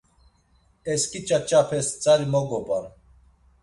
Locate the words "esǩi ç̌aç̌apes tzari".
0.91-2.25